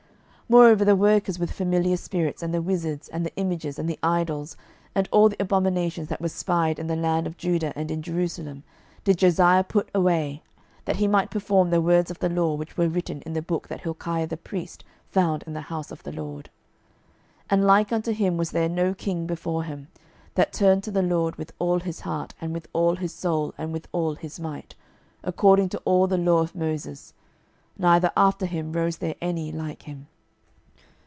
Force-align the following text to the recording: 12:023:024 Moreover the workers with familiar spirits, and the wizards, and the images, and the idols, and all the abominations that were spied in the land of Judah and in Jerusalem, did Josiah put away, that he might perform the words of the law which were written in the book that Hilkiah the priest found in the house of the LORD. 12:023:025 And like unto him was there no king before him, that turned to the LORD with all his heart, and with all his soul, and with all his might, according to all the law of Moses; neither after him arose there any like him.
12:023:024 0.51 0.59
Moreover 0.63 0.83
the 0.83 0.95
workers 0.97 1.39
with 1.39 1.51
familiar 1.53 1.95
spirits, 1.95 2.43
and 2.43 2.53
the 2.53 2.61
wizards, 2.61 3.07
and 3.07 3.25
the 3.25 3.33
images, 3.37 3.79
and 3.79 3.87
the 3.87 3.97
idols, 4.03 4.57
and 4.93 5.07
all 5.09 5.29
the 5.29 5.39
abominations 5.41 6.09
that 6.09 6.19
were 6.19 6.27
spied 6.27 6.77
in 6.77 6.87
the 6.87 6.95
land 6.97 7.25
of 7.25 7.37
Judah 7.37 7.71
and 7.73 7.89
in 7.89 8.01
Jerusalem, 8.01 8.63
did 9.05 9.17
Josiah 9.19 9.63
put 9.63 9.87
away, 9.95 10.43
that 10.83 10.97
he 10.97 11.07
might 11.07 11.31
perform 11.31 11.69
the 11.69 11.79
words 11.79 12.11
of 12.11 12.19
the 12.19 12.27
law 12.27 12.53
which 12.55 12.75
were 12.75 12.89
written 12.89 13.21
in 13.21 13.31
the 13.31 13.41
book 13.41 13.69
that 13.69 13.79
Hilkiah 13.83 14.27
the 14.27 14.35
priest 14.35 14.83
found 15.09 15.43
in 15.47 15.53
the 15.53 15.61
house 15.71 15.89
of 15.89 16.03
the 16.03 16.11
LORD. 16.11 16.49
12:023:025 17.45 17.45
And 17.51 17.65
like 17.67 17.93
unto 17.93 18.11
him 18.11 18.35
was 18.35 18.51
there 18.51 18.67
no 18.67 18.93
king 18.93 19.25
before 19.25 19.63
him, 19.63 19.87
that 20.35 20.51
turned 20.51 20.83
to 20.83 20.91
the 20.91 21.01
LORD 21.01 21.37
with 21.37 21.53
all 21.59 21.79
his 21.79 22.01
heart, 22.01 22.33
and 22.41 22.51
with 22.53 22.67
all 22.73 22.97
his 22.97 23.13
soul, 23.13 23.53
and 23.57 23.71
with 23.71 23.87
all 23.93 24.15
his 24.15 24.37
might, 24.37 24.75
according 25.23 25.69
to 25.69 25.77
all 25.85 26.07
the 26.07 26.17
law 26.17 26.39
of 26.39 26.53
Moses; 26.55 27.13
neither 27.77 28.11
after 28.17 28.45
him 28.45 28.75
arose 28.75 28.97
there 28.97 29.15
any 29.21 29.49
like 29.53 29.83
him. 29.83 30.07